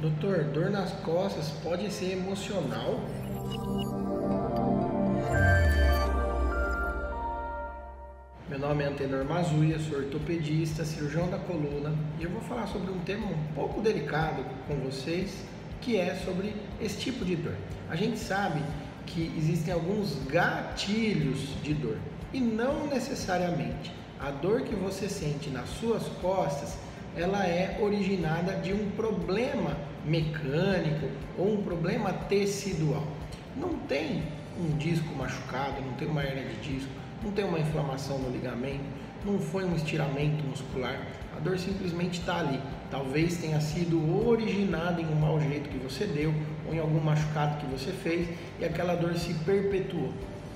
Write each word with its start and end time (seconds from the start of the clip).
Doutor, 0.00 0.44
dor 0.44 0.70
nas 0.70 0.92
costas 1.00 1.50
pode 1.60 1.90
ser 1.90 2.12
emocional? 2.12 3.00
Meu 8.48 8.60
nome 8.60 8.84
é 8.84 8.86
Antenor 8.86 9.24
Mazuia, 9.24 9.76
sou 9.80 9.98
ortopedista, 9.98 10.84
cirurgião 10.84 11.28
da 11.28 11.38
coluna 11.38 11.92
e 12.16 12.22
eu 12.22 12.30
vou 12.30 12.40
falar 12.42 12.68
sobre 12.68 12.92
um 12.92 13.00
tema 13.00 13.26
um 13.26 13.52
pouco 13.56 13.80
delicado 13.80 14.44
com 14.68 14.76
vocês, 14.76 15.44
que 15.80 15.96
é 15.96 16.14
sobre 16.14 16.54
esse 16.80 17.00
tipo 17.00 17.24
de 17.24 17.34
dor. 17.34 17.56
A 17.90 17.96
gente 17.96 18.20
sabe 18.20 18.62
que 19.04 19.34
existem 19.36 19.74
alguns 19.74 20.14
gatilhos 20.28 21.60
de 21.60 21.74
dor 21.74 21.98
e 22.32 22.38
não 22.40 22.86
necessariamente 22.86 23.92
a 24.20 24.30
dor 24.30 24.60
que 24.60 24.76
você 24.76 25.08
sente 25.08 25.50
nas 25.50 25.68
suas 25.70 26.04
costas 26.20 26.78
ela 27.18 27.44
é 27.46 27.78
originada 27.80 28.54
de 28.54 28.72
um 28.72 28.90
problema 28.90 29.76
mecânico 30.04 31.08
ou 31.36 31.54
um 31.54 31.62
problema 31.62 32.12
tecidual. 32.12 33.04
Não 33.56 33.74
tem 33.74 34.22
um 34.58 34.76
disco 34.76 35.14
machucado, 35.14 35.80
não 35.80 35.92
tem 35.94 36.08
uma 36.08 36.22
hernia 36.22 36.44
de 36.44 36.74
disco, 36.74 36.90
não 37.22 37.32
tem 37.32 37.44
uma 37.44 37.58
inflamação 37.58 38.18
no 38.18 38.30
ligamento, 38.30 38.84
não 39.24 39.38
foi 39.38 39.64
um 39.64 39.74
estiramento 39.74 40.44
muscular. 40.44 41.00
A 41.36 41.40
dor 41.40 41.58
simplesmente 41.58 42.20
está 42.20 42.38
ali. 42.38 42.60
Talvez 42.90 43.36
tenha 43.36 43.60
sido 43.60 44.26
originada 44.26 45.00
em 45.00 45.06
um 45.06 45.14
mau 45.14 45.40
jeito 45.40 45.68
que 45.68 45.78
você 45.78 46.06
deu 46.06 46.32
ou 46.66 46.74
em 46.74 46.78
algum 46.78 47.00
machucado 47.00 47.58
que 47.58 47.66
você 47.66 47.92
fez 47.92 48.28
e 48.58 48.64
aquela 48.64 48.94
dor 48.94 49.14
se 49.16 49.34
perpetuou. 49.34 50.12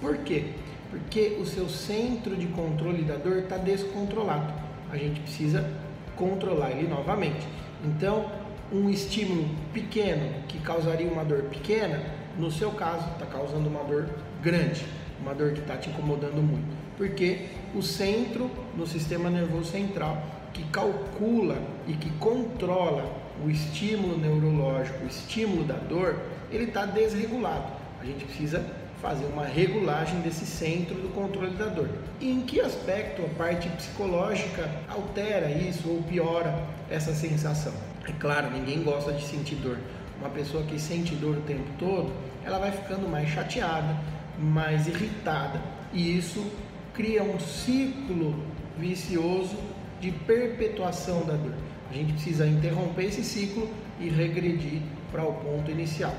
Por 0.00 0.18
quê? 0.18 0.46
Porque 0.90 1.38
o 1.40 1.46
seu 1.46 1.68
centro 1.68 2.36
de 2.36 2.46
controle 2.48 3.02
da 3.02 3.16
dor 3.16 3.38
está 3.38 3.56
descontrolado. 3.56 4.52
A 4.90 4.96
gente 4.96 5.20
precisa 5.20 5.68
controlar 6.16 6.70
ele 6.70 6.88
novamente. 6.88 7.46
Então, 7.84 8.30
um 8.72 8.88
estímulo 8.88 9.48
pequeno 9.72 10.42
que 10.48 10.58
causaria 10.58 11.06
uma 11.06 11.24
dor 11.24 11.42
pequena, 11.44 12.00
no 12.38 12.50
seu 12.50 12.70
caso, 12.72 13.06
está 13.12 13.26
causando 13.26 13.68
uma 13.68 13.84
dor 13.84 14.08
grande, 14.42 14.84
uma 15.20 15.34
dor 15.34 15.52
que 15.52 15.60
está 15.60 15.76
te 15.76 15.90
incomodando 15.90 16.42
muito. 16.42 16.74
Porque 16.96 17.46
o 17.74 17.82
centro 17.82 18.50
no 18.76 18.86
sistema 18.86 19.28
nervoso 19.28 19.70
central 19.70 20.22
que 20.52 20.62
calcula 20.64 21.58
e 21.86 21.94
que 21.94 22.10
controla 22.18 23.04
o 23.44 23.50
estímulo 23.50 24.16
neurológico, 24.16 25.04
o 25.04 25.08
estímulo 25.08 25.64
da 25.64 25.74
dor, 25.74 26.16
ele 26.50 26.64
está 26.64 26.86
desregulado. 26.86 27.83
A 28.04 28.06
gente 28.06 28.26
precisa 28.26 28.62
fazer 29.00 29.24
uma 29.24 29.46
regulagem 29.46 30.20
desse 30.20 30.44
centro 30.44 30.94
do 30.94 31.08
controle 31.14 31.56
da 31.56 31.68
dor. 31.68 31.88
E 32.20 32.30
em 32.30 32.42
que 32.42 32.60
aspecto 32.60 33.22
a 33.22 33.28
parte 33.38 33.66
psicológica 33.70 34.70
altera 34.86 35.50
isso 35.50 35.88
ou 35.88 36.02
piora 36.02 36.54
essa 36.90 37.14
sensação? 37.14 37.72
É 38.06 38.12
claro, 38.20 38.50
ninguém 38.50 38.82
gosta 38.82 39.10
de 39.10 39.24
sentir 39.24 39.54
dor. 39.54 39.78
Uma 40.20 40.28
pessoa 40.28 40.62
que 40.64 40.78
sente 40.78 41.14
dor 41.14 41.38
o 41.38 41.40
tempo 41.40 41.64
todo, 41.78 42.12
ela 42.44 42.58
vai 42.58 42.72
ficando 42.72 43.08
mais 43.08 43.30
chateada, 43.30 43.96
mais 44.38 44.86
irritada, 44.86 45.58
e 45.90 46.18
isso 46.18 46.44
cria 46.92 47.22
um 47.22 47.40
ciclo 47.40 48.38
vicioso 48.78 49.56
de 49.98 50.10
perpetuação 50.10 51.24
da 51.24 51.36
dor. 51.36 51.54
A 51.90 51.94
gente 51.94 52.12
precisa 52.12 52.46
interromper 52.46 53.06
esse 53.06 53.24
ciclo 53.24 53.66
e 53.98 54.10
regredir 54.10 54.82
para 55.10 55.24
o 55.24 55.32
ponto 55.32 55.70
inicial. 55.70 56.14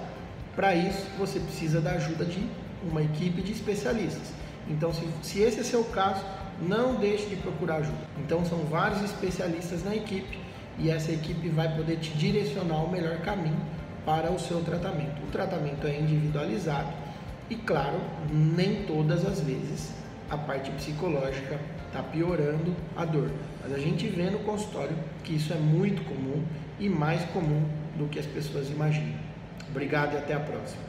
Para 0.55 0.73
isso, 0.73 1.05
você 1.17 1.39
precisa 1.39 1.81
da 1.81 1.91
ajuda 1.91 2.23
de 2.23 2.47
uma 2.89 3.03
equipe 3.03 3.41
de 3.41 3.51
especialistas. 3.51 4.31
Então, 4.69 4.93
se, 4.93 5.05
se 5.21 5.41
esse 5.41 5.59
é 5.59 5.63
seu 5.63 5.83
caso, 5.85 6.23
não 6.61 6.95
deixe 6.95 7.25
de 7.27 7.35
procurar 7.35 7.77
ajuda. 7.77 7.97
Então, 8.19 8.45
são 8.45 8.59
vários 8.59 9.03
especialistas 9.03 9.83
na 9.83 9.95
equipe 9.95 10.39
e 10.79 10.89
essa 10.89 11.11
equipe 11.11 11.49
vai 11.49 11.75
poder 11.75 11.97
te 11.97 12.11
direcionar 12.17 12.83
o 12.83 12.91
melhor 12.91 13.17
caminho 13.19 13.59
para 14.05 14.31
o 14.31 14.39
seu 14.39 14.61
tratamento. 14.61 15.21
O 15.23 15.31
tratamento 15.31 15.85
é 15.87 15.99
individualizado 15.99 16.89
e, 17.49 17.55
claro, 17.55 17.99
nem 18.31 18.83
todas 18.83 19.25
as 19.25 19.41
vezes 19.41 19.93
a 20.29 20.37
parte 20.37 20.71
psicológica 20.71 21.59
está 21.87 22.01
piorando 22.01 22.75
a 22.95 23.05
dor. 23.05 23.29
Mas 23.61 23.73
a 23.73 23.77
gente 23.77 24.07
vê 24.07 24.29
no 24.29 24.39
consultório 24.39 24.95
que 25.23 25.35
isso 25.35 25.53
é 25.53 25.57
muito 25.57 26.03
comum 26.03 26.43
e 26.79 26.89
mais 26.89 27.23
comum 27.31 27.63
do 27.97 28.07
que 28.07 28.19
as 28.19 28.25
pessoas 28.25 28.69
imaginam. 28.69 29.34
Obrigado 29.69 30.13
e 30.13 30.17
até 30.17 30.33
a 30.33 30.39
próxima. 30.39 30.83